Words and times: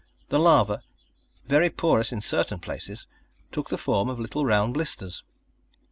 The 0.29 0.39
lava, 0.39 0.81
very 1.45 1.69
porous 1.69 2.11
in 2.11 2.21
certain 2.21 2.57
places, 2.57 3.05
took 3.51 3.69
the 3.69 3.77
form 3.77 4.09
of 4.09 4.19
little 4.19 4.43
round 4.43 4.73
blisters. 4.73 5.21